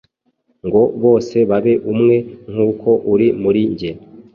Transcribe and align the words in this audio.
Ngo 0.65 0.81
bose 1.03 1.37
babe 1.49 1.73
umwe, 1.91 2.15
nk’uko 2.51 2.89
uri 3.13 3.27
muri 3.41 3.61
jye, 3.79 3.91